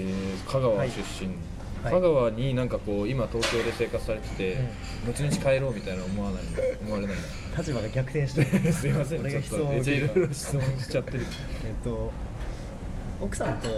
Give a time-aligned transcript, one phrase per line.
[0.00, 0.90] えー、香川出
[1.24, 1.28] 身、
[1.82, 1.92] はい。
[1.92, 4.52] 香川になんかこう今東京で生活されてて、
[5.06, 5.12] うん。
[5.12, 6.42] 後々帰ろうみたいな思わない
[6.82, 7.16] 思われない
[7.56, 8.44] 立場が逆転して。
[8.72, 9.20] すいません。
[9.20, 11.20] 俺がちょっと質問をめっちゃいろいろ質問しちゃってる。
[11.64, 12.12] えっと
[13.20, 13.68] 奥さんと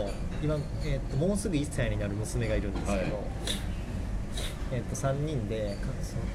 [0.42, 3.12] 今、えっともうすぐ1歳になる娘がいるんですけど、はい。
[4.72, 5.76] えっと3人で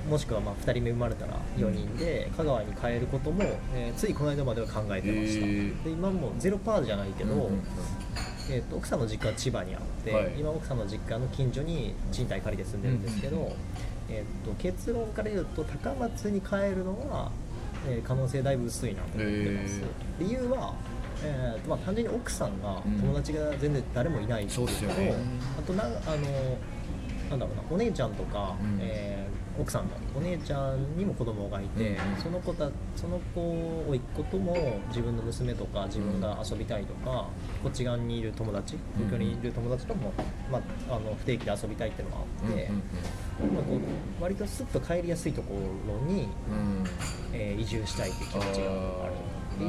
[0.09, 3.43] もしくはまあ2人目生まれたら4人で香川に帰ることも、
[3.73, 7.49] えーついこの間までは考えてました、で今もゼロパーじゃないけど、
[8.49, 10.33] えっと奥さんの実家は千葉にあって、はい。
[10.37, 13.51] 今奥さんの実家の近所に賃貸借りて住んでるんですけど、うんうん。
[14.09, 17.31] えっと結論から言うと高松に帰るのは、
[17.87, 19.81] えー可能性だいぶ薄いなと思ってます、
[20.19, 20.73] 理由は、
[21.23, 22.99] えーとまあ、単純に奥さんがうん。
[22.99, 25.15] 友達が全然誰もいないんですけど、そうっすよね。
[25.57, 25.91] あとなあの
[27.29, 28.79] なんだろうなお姉ちゃんとか、うん。
[28.81, 32.21] えー奥さんのお姉ちゃんにも子供がいて、うん。
[32.21, 34.53] その子たその子を甥っ子とも
[34.89, 37.29] 自分の娘とか自分が遊びたいとか、
[37.63, 40.11] こっち側にいる友達東京にいる友達とも、
[40.51, 43.75] まあ、あの不定期で遊びたいっていうのがあって、うんまあ、こ
[44.19, 45.53] う割とスッと帰りやすいとこ
[45.87, 46.27] ろに、
[47.31, 48.71] えー移住したいっていう気持ちが
[49.05, 49.13] ある。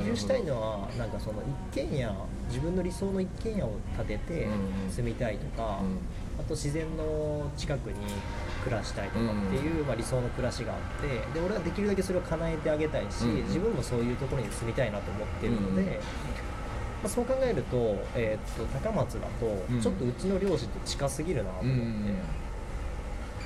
[0.01, 1.41] 移住したいのはなんかその
[1.73, 2.13] 一軒家
[2.49, 4.91] 自分の理想の一軒家を建ててうん。
[4.91, 5.99] 住みたいとか、うん
[6.39, 7.95] あと自然の近くに
[8.65, 15.99] 暮らしたいとかっていう、まあ、理想の暮らしがあってで俺はできるだけそれを叶えてあげたいし、うん自分もそういうところに住みたいなと思ってるので、うんま
[17.05, 19.81] あ、そう考えると,、えーっと高松だとうん。
[19.81, 21.81] ちょっとうちの両親と近すぎるなと思って。
[21.81, 22.05] うん。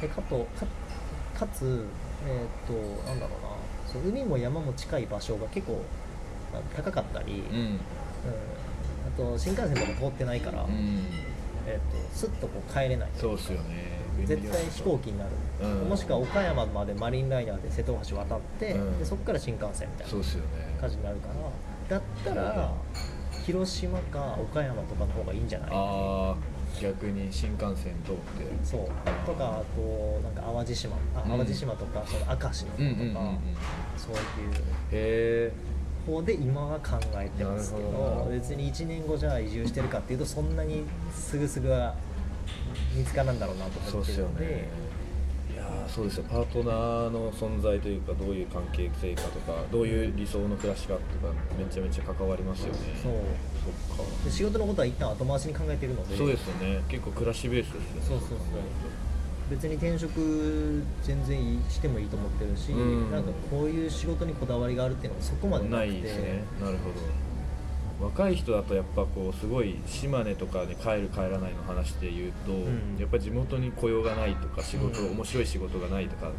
[0.00, 0.66] でかとか
[1.38, 1.84] かつ、
[2.26, 3.92] えーっとなんだろうな。
[3.92, 5.82] そう海も山も近い場所が結構
[6.52, 7.56] まあ高かったり、うん。
[7.56, 7.76] うん。
[7.76, 11.02] あと新幹線とか通ってないから、うん
[11.66, 13.08] えーっとスッとこう帰れない。
[13.14, 14.00] そうっすよね。
[14.26, 15.30] 絶対飛行機になる、
[15.62, 15.88] うん。
[15.88, 18.98] もしくは岡山までマリンライナーで瀬戸大橋渡って、うん。
[18.98, 20.76] でそこから新幹線みたいなそうっすよね。
[20.80, 21.28] 感じになるか
[21.88, 22.72] らだったら
[23.46, 25.70] 広島か岡山とかの方がいいんじゃない？
[25.72, 26.36] ああ
[26.80, 28.20] 逆に新幹線通って。
[28.62, 28.86] そう。
[29.26, 30.96] とかあとなんか淡路島。
[31.14, 31.38] あうん。
[31.38, 33.38] 淡路島とかその明石の方とか、うんうんうんうん。
[33.96, 34.20] そういう。
[34.20, 34.60] へ
[34.92, 35.52] え
[36.06, 40.84] 方で今は考えてますけど別に1年後じゃあ移住してるかっていうとそんなに
[41.14, 41.94] すぐすぐは
[42.94, 44.68] 見つからんだろうなとそうっすよ思ってるのでね。
[45.52, 46.24] いやーそうですよ。
[46.30, 52.78] パートナーの存在というかどういう関係性かとかどういう理想の暮らしかとかめちゃめちゃ関わりますよね。
[53.02, 53.12] そう。
[53.96, 54.24] そっか。
[54.24, 56.16] で仕事のことは一旦後回しに考えてるので。
[56.16, 56.80] そうですよね。
[56.88, 58.00] 結構暮らしベースですね。
[58.00, 58.38] そうそうそう
[59.50, 63.10] 別に転職全然してもいいと思ってるし、うん。
[63.10, 65.98] なんかこういう仕事にこだわりがあるっていうのもそこまでななくて。
[65.98, 66.44] いですね。
[66.60, 68.06] なるほど。
[68.06, 72.96] 若い人だとやっぱこうすごい島根とかで帰る帰らないの話で言うと、ん。
[72.98, 75.10] やっぱ地元に雇用がないとか仕事、うん。
[75.16, 76.30] 面白い仕事がないとか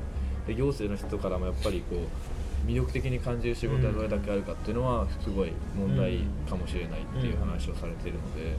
[0.47, 8.55] で行政の人からもやっぱりこう魅力的に感じる仕事がどれだけあるかっていうのはすごい問題かもしれないっていう話をされているので、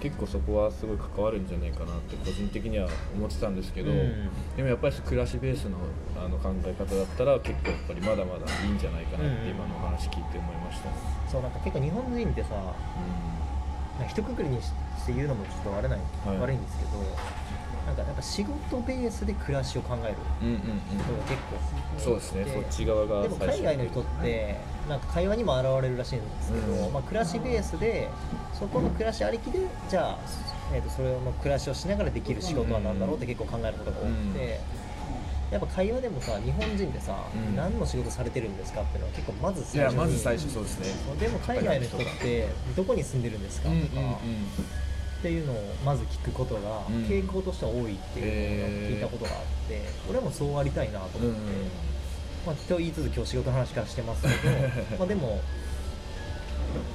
[0.00, 4.30] 結構そこはすごい関わるんじゃないかなって個人的には思ってたんですけど、うん。
[4.56, 5.78] でもやっぱり暮らしベースの
[6.16, 10.88] あの考え方だったら結構やっぱりまだまだいいんじゃないかなって今のお話聞いて思いました。
[10.90, 10.94] ね。
[11.30, 14.70] そうなんか結構日本人ってさなんか一括りにし
[15.06, 16.38] て言うのもちょっと悪ない、はい。
[16.38, 16.90] 悪いんですけど
[17.88, 20.14] なんかやっぱ仕事ベースで暮らしを考える。
[20.42, 20.60] うんうんうん。
[20.60, 22.44] 人が結構そうですね。
[22.52, 24.56] そっち側がでも海外の人って
[24.86, 26.92] なんか会話にも現れるらしいんですけど、うん。
[26.92, 28.10] まあ、暮らしベースで
[28.52, 30.18] そこの暮らしありきでじゃあ、
[30.74, 34.60] えー、とそれの暮らしをしながらできる仕事は何だろうって結構考えることが多くて、
[35.50, 37.56] やっぱ会話でもさ日本人ってさ、うん。
[37.56, 39.96] 何の仕事されてるんですかっていうのは結構まずいや最初に。
[39.96, 40.78] まず最初そうです
[41.08, 41.16] ね。
[41.18, 44.18] でも海外の人ってどこに住んでるんですかとか、
[45.18, 47.04] っていうのをまず聞くことがうん。
[47.04, 51.38] 傾向としては多いっていうのを聞いたことがあって、俺もそうありたいなと思って、
[52.46, 54.34] まあ、と言いつつ今日仕事の話からしてますけど
[54.98, 55.40] まあでも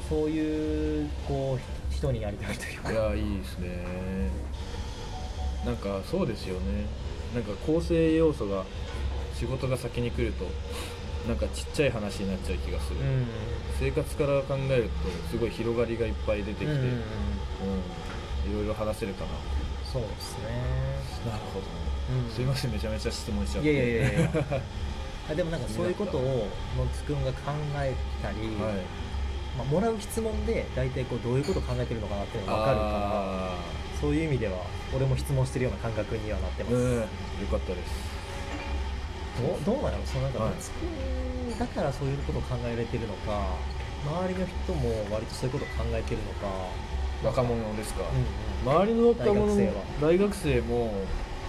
[0.10, 2.92] そういうこう人になりたいというか。
[2.92, 3.86] いやいいですね。
[5.66, 6.86] なんかそうですよね。
[7.34, 8.64] なんか構成要素が
[9.34, 10.46] 仕事が先に来ると
[11.28, 13.26] なんかちっちゃい話になっちゃう気がする、うん
[13.80, 14.90] 生活から考えると
[15.30, 16.72] すごい広がりがいっぱい出てきて、うん。
[16.72, 16.84] うん
[18.50, 19.32] いろいろ話せるかな。
[19.86, 20.50] そうですね。
[21.26, 21.66] なるほど、
[22.26, 22.32] うん。
[22.32, 23.74] すいませんめちゃめちゃ質問しちゃって。
[23.74, 24.30] いやいやいやいや。
[25.32, 29.04] あでもなんか そういうことをのつくんが考えたり、はい。
[29.58, 32.90] まあ、もらう質問で大体こうどういうことを考えてるのかなっていうのが分かるから
[33.54, 33.56] あ
[34.02, 34.58] そういう意味では
[34.96, 37.00] 俺も質問してるような感覚にはなってます、ーうん。
[37.00, 37.06] よ
[37.52, 38.14] かったです。
[39.38, 40.06] どうどうなの？
[40.06, 40.54] そのなんかはい。
[40.58, 43.56] 夏くんだからそういうことを考えられてるのか
[44.04, 46.48] 周りの人も割とそういうことを考えてるのか
[47.24, 48.04] 若者ですか、
[48.66, 50.92] 周りの若者も大学大学生も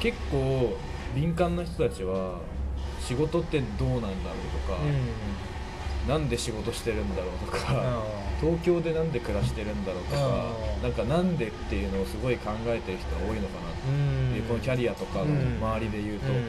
[0.01, 0.77] 結構
[1.15, 2.39] 敏感な人たちは
[3.01, 4.13] 仕事ってどうなんだろう
[4.67, 5.45] とか、うん
[6.09, 8.03] なんで仕事してるんだろうとか、
[8.39, 16.45] 東京でなんで暮らしてるんだろうとかなんかなんでっていうのをすごい考えてる人が多いのかなうんっていうこのキャリアとかの周りで言うと、うん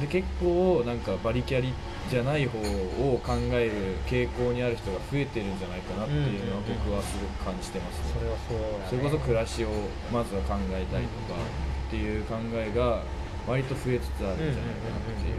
[0.00, 1.72] で結構なんかバリキャリ
[2.10, 8.58] じゃない方を考える傾向にある人が増えてるんじゃないかなっていうのは僕はすごく感じてますね、それはそう
[8.88, 9.68] それこそ暮らしを
[10.12, 11.40] まずは考えたりとか
[11.88, 13.02] っていう考えが
[13.46, 15.36] 割と増えつつあるんじゃないかなっていう、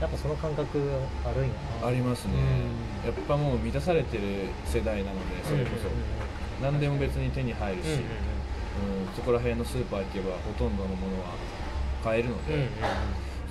[0.00, 0.78] やっぱその感覚
[1.24, 1.48] あるんや
[1.82, 1.88] な。
[1.88, 2.34] ありますね、
[3.02, 3.08] うん。
[3.08, 5.88] やっぱもう満たされてる世代なのでそれこそ、
[6.62, 8.02] 何でも別に手に入るし、うん。
[9.16, 11.34] そこら辺のスーパー行けばほとんどのものは
[12.04, 12.70] 買えるので、うんうんうん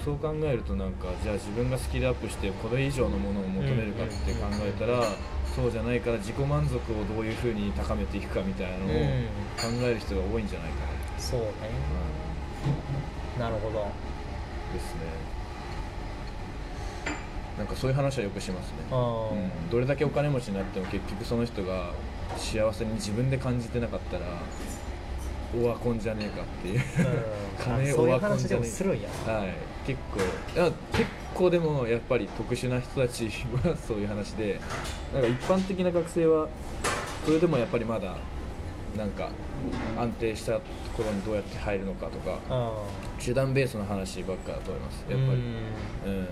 [0.07, 5.03] そう考えるとなんかじゃあ自分がスキルアップしてこれ以上のものを求めるかって考えたら、
[5.53, 11.47] そうじゃないから自己満足をどういうふうに高めていくかみたいなのを考える人が多いんじゃないかな、そうね。
[13.37, 13.91] なるほど。
[14.73, 15.01] ですね。
[17.57, 21.91] なんかそういう話はよくしますね、うん、どれだけお金持ちになっても結局その人が
[22.37, 24.25] 幸せに自分で感じてなかったら
[25.55, 26.81] オワコンじゃねえかっていう。
[27.59, 28.69] 金オワコンじゃねえ。
[29.25, 29.53] はい。
[29.85, 30.19] 結構。
[30.59, 33.29] いや結構でもやっぱり特殊な人たち
[33.63, 34.59] はそういう話で
[35.13, 36.47] なんか一般的な学生は
[37.25, 38.15] それでもやっぱりまだ
[38.97, 39.29] なんか
[39.97, 40.61] 安定したと
[40.95, 42.73] ころにどうやって入るのかとかあ
[43.23, 45.05] 手段ベースの話ばっかだと思います。
[45.07, 45.19] やっぱり。
[45.21, 46.17] うん。
[46.17, 46.27] うん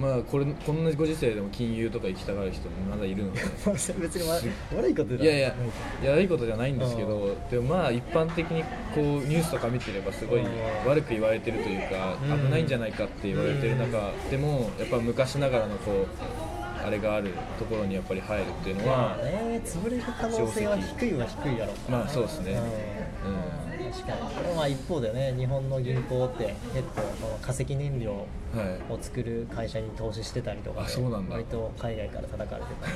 [0.00, 3.40] まあこれこんなご時世でも金融とか行きたがる人もまだいるので。
[4.00, 4.44] 別に悪
[4.76, 5.24] 悪いことい。
[5.24, 5.54] やいや
[6.02, 8.62] いや悪いことじゃないんですけどでもまあ一般的に
[8.94, 10.46] こうニュースとか見てればすごいうん。
[10.86, 12.46] 悪く言われてるというかうん。
[12.46, 22.52] 危ないんじゃないかって言われてる中でもやっぱ昔ながらのこうあれがあるところにやっぱり入るっていうのまはあね潰れる可能性は低いは低いやろうまあそうですね。
[22.52, 23.32] うん。
[23.32, 23.58] うん
[23.90, 24.54] 確かに。
[24.54, 28.92] まあ一方でね日本の銀行って結構その化石燃料はい。
[28.92, 31.34] を作る会社に投資してたりとかであそうなんだ。
[31.34, 32.86] 割と海外から叩かれてた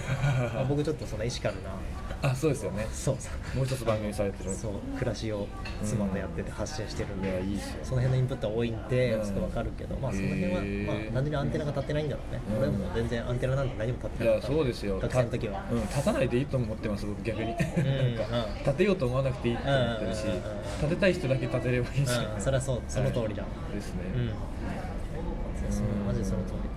[0.46, 1.70] り まあ僕ちょっとそのエシカルな
[2.22, 2.86] あそうですよね。
[2.92, 3.16] そう。
[3.56, 4.54] もう一つ番組されてる。
[4.54, 4.72] そう。
[4.96, 5.48] 暮らしを
[5.82, 7.78] 妻とやってて発信してるんで、いやいいっすよ。
[7.82, 9.22] その辺のインプットは多いんで、うん。
[9.22, 12.62] ちょっとわかるけど、まあ、その辺は、まあ、何にアンテナが立ってないんだろうね、うん。
[12.62, 14.46] 俺も全然アンテナなんて何も立ってなかった。
[14.46, 14.98] そうですよ。
[15.00, 17.48] 学生の時は、うん、立たないでいいと思ってます僕逆に。
[17.50, 17.82] なんかう
[18.52, 18.58] ん。
[18.58, 24.28] 立てようと思わなくていいと思ってるしうんうんうんうん立てたい人だけ立てればいいし、うん、それはそうその通りだ、はいですね、うん。
[25.72, 26.71] そうマジでその通り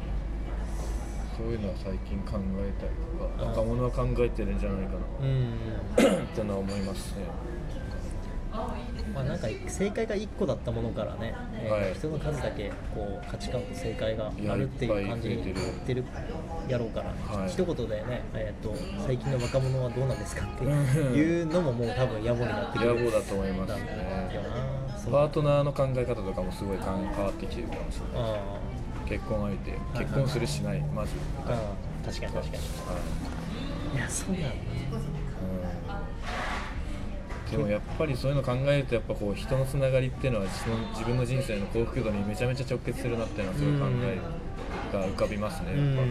[1.35, 7.25] そういうのは最近考えたりとうんか若者は考えてるんじゃないかうんな ってのは思いますね。
[9.13, 11.93] まあなんか正解が1個だったものからね、えーはい。
[11.93, 15.53] 人の数だけこう価値観と正解があるっていう感じにいやいっ
[15.85, 16.05] てる
[16.69, 17.49] やろうから、はい。
[17.49, 18.73] 一言でね、えー、と
[19.05, 23.79] 最近の若者はどうなんですかってうん いうのももう多分野暮になってくる野暮だと思いますね。
[25.11, 28.31] パートナーの考え方とかもすごい変わってきてるかもしれない。
[28.31, 28.37] あ
[29.07, 29.71] 結婚相手
[30.03, 31.11] 結婚するしないまず。
[32.05, 32.43] 確かに確かに。
[32.47, 32.49] は
[33.93, 33.97] い。
[33.97, 34.41] いやそうだ。
[34.41, 34.45] うん。
[37.51, 44.19] でもやっぱりそういうの考えるとやっぱこう人のつながりっていうのはその自分の人生の幸福度にめちゃめちゃ直結するなっていうのはすごい考え
[44.97, 46.05] が浮かびますね、うんやっ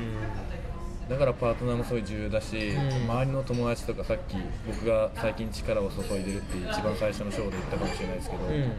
[1.08, 1.14] ぱ。
[1.14, 2.82] だからパートナーもすごい重要だし、うん。
[3.10, 4.36] 周りの友達とかさっき
[4.66, 8.72] 僕が最近力を注いでるって一番最初のショーで言ったかもしれないですけど、うん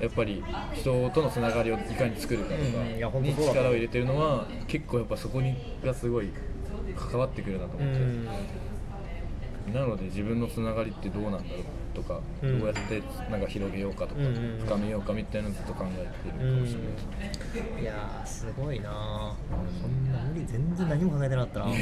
[0.00, 0.42] やっぱり
[0.74, 6.30] 人とのつながりをいかに作るかとかに力を入れてるのは結構やっぱそこにがすごい
[6.96, 8.24] 関わってくるなとう思って、ん。
[9.72, 11.64] なので自分のつながりってどうなんだろう
[11.94, 12.58] とか、うん。
[12.58, 14.58] どうやってなんか広げようかとか、うんうんうん。
[14.66, 16.92] 深めようかみたいなのをずっと考えてるかもしれない。
[16.92, 19.36] ですね、いやーすごいな
[19.80, 21.66] そんな無理全然何も考えてなかったな。
[21.70, 21.74] 考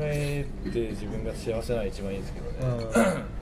[0.00, 3.35] えて自分が幸せなら一番いいですけどね、うん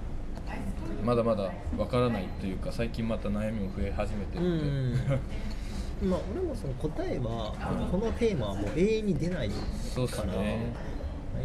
[1.04, 7.54] まだまだわからないというか最近また悩みも増え始めてうるんで、ん まあ俺もその答えは
[7.90, 9.54] このテーマはもう永遠に出ないか
[10.26, 10.94] ら、ね。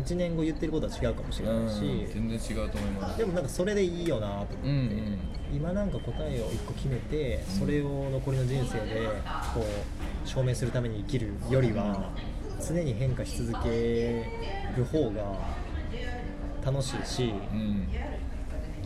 [0.05, 3.17] 1年後言ってることは違うかもしれうんないし、全然違うと思います。
[3.17, 5.17] でもなんかそれでいいよなと思って、うんうん。
[5.51, 9.07] 今なんか答えを1個決めてそれを残りの人生で
[9.53, 12.11] こう証明するために生きるよりは
[12.65, 14.25] 常に変化し続け
[14.77, 15.39] る方が
[16.63, 17.87] 楽しいしうん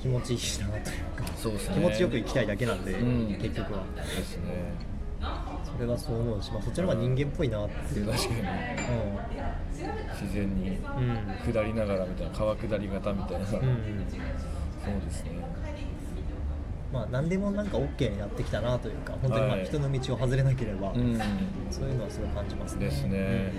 [0.03, 0.91] 気持ちいいしなというか
[1.37, 1.75] そうですね。
[1.75, 3.37] 気持ちよく生きたいだけなんで、うん。
[3.41, 3.83] 結局は。
[3.95, 4.73] ですね。
[5.63, 8.41] それはそう思うし、まあ、そっちの方が人間っぽいなっていう、うん、確かに。
[10.21, 11.53] 自然にうん。
[11.53, 14.05] 下りながらみたいな川下り型みたいな、そううん。
[15.05, 15.31] ですね。
[16.91, 19.65] まあ何でもなんか OK になってきたなというか本当にまあはい。
[19.65, 21.17] 人の道を外れなければ、うん。
[21.71, 22.87] そういうのはすごい感じますね。
[22.87, 23.51] ですね。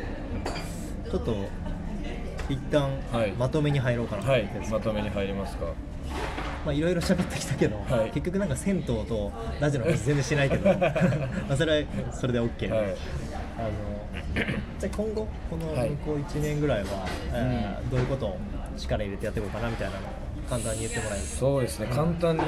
[1.06, 1.34] うんちょっと
[2.50, 3.32] 一旦はい。
[3.32, 5.64] まとめに入ろうかなとはい思ってですまとめに入りますか
[6.64, 8.11] まあいろいろ喋ってきたけど、はい。
[8.11, 10.92] 結局なんか銭湯とラジオの話全然してないけど ま
[11.50, 12.87] あそれはそれで OK で、はい。
[13.56, 13.68] あの
[14.78, 15.90] じゃあ今後このはい。
[15.90, 17.90] 向こう1年ぐらいは、えーうん。
[17.90, 18.38] どういうことを
[18.76, 20.00] 力入れてやっていこうかなみたいなの。
[20.00, 21.28] を簡単に言ってもらえると。
[21.36, 21.86] そうですね。
[21.92, 22.42] 簡単に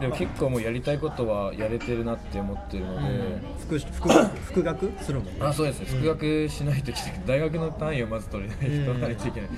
[0.00, 4.92] でも結構もうやりたいことはやれてるなって思ってるので、復復学復学？
[5.00, 5.96] するもんねあそうですね、うん。
[5.98, 9.50] 復学しないといけない、大学の単位をまず取れないと取らないといけない、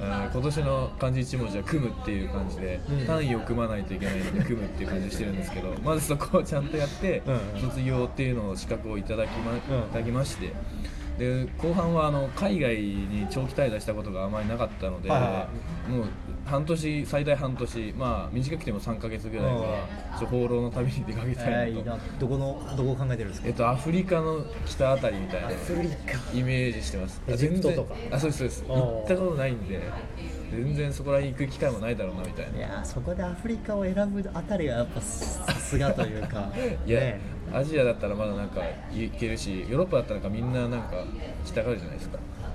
[0.00, 3.06] あー今年の漢字一文字は組むっていう感じで、うん。
[3.06, 7.34] 単位を組まないといけないので、組むっていう感じでしてるんですけど、まずそこをちゃんとやって、うん。
[7.34, 9.56] うん卒業っていうのを資格をいただきま,、ん。
[9.56, 9.60] い
[9.90, 10.52] ただきまして。
[11.18, 15.48] で後半はあの海外に長期滞在したことがあまりなかったので、はいは
[15.88, 16.06] もう
[16.48, 19.86] 半年最大半年まあ短くても3か月ぐらいは
[20.18, 21.98] ちょ放浪の旅に出かけたいなと。
[22.20, 23.48] どこのどこを考えてるんですか？
[23.48, 25.96] えっと、アフリカの北あたりみたいなアフリカ。
[26.36, 27.20] イメージしてます。
[27.28, 27.94] エジプトとか？
[28.10, 28.64] あそうですそうです。
[28.66, 29.80] 行ったことないんで
[30.50, 32.58] 全然そこら辺行く機会もないだろうなみたいな。
[32.58, 36.50] いやーそこでアフリカを選ぶあたりはやっぱさすがというか。
[36.86, 37.20] いや、ね。
[37.52, 38.60] アジアだったらまだなんか
[38.92, 41.02] 行けるしヨーロッパだったらなんかみんななんか
[41.46, 42.18] 来たがるじゃないですか。
[42.18, 42.47] うん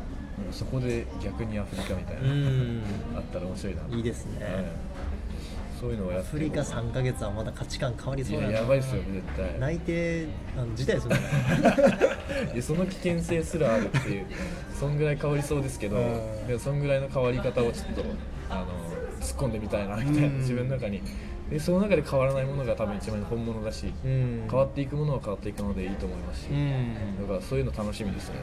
[0.51, 2.81] そこで逆にアフリカみたいな、うん。
[3.15, 3.81] あったら面白いな。
[3.89, 4.63] いいいですね、はい
[5.83, 9.59] そういうのをやアフリカ3か月はまだ価値観変わりそうなややばいっすよ絶対。
[9.59, 11.09] 内定あの辞退す
[12.55, 14.25] る その危険性すらあるっていう
[14.79, 16.47] そんぐらい変わりそうですけどうん。
[16.47, 18.05] でもそんぐらいの変わり方をちょっと
[18.49, 18.67] あの
[19.19, 20.37] 突っ込んでみたいなみたいなうん。
[20.37, 21.01] 自分の中に。
[21.49, 24.47] でその中で変わらないものが多分一番本物だしうん。
[24.49, 26.47] 変わっていくものは変わっていくのでいいと思いますし。
[26.49, 26.95] うん。
[27.21, 28.35] だからそういうの楽しみですね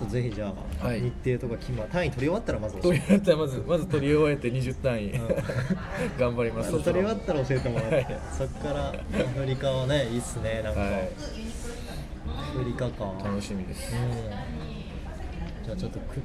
[0.00, 0.52] ちょっとぜひじゃ
[0.82, 1.02] あ、はい。
[1.02, 3.06] 日程とか決ま単位取り終わったらまず教とえて。
[3.06, 5.12] いうやったらまずまず取り終えて20単位。
[6.18, 6.70] 頑張ります。
[6.70, 8.20] 取り終わったら教えてもらって、はい。
[8.32, 10.90] そっからアフリカはねいいっすねなんか、はい。
[10.90, 13.12] アフリカか。
[13.22, 13.94] 楽しみです。
[13.94, 15.64] うん。
[15.64, 16.22] じゃあちょっとく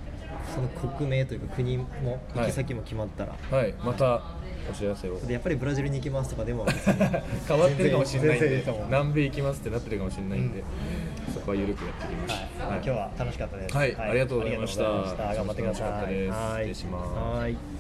[0.54, 1.86] その国名というか国も
[2.34, 3.74] 行き先も決まったら、はい。
[3.84, 4.22] また
[4.70, 5.20] お知らせを。
[5.20, 6.66] でやっぱりブラジルに行きますとかでも
[7.48, 8.64] 変わってるかもしれないんで。
[8.86, 10.64] 南米行きますってなってるかもしれないんで、
[11.15, 11.15] そ
[11.46, 13.78] こは緩くやっていきます、はい、今日は楽しかったです。
[13.78, 16.14] はいありがとうございました頑張ってください。
[16.14, 17.75] 失礼しますはい。